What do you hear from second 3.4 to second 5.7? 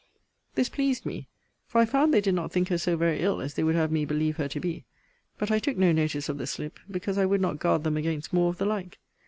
they would have me believe her to be; but I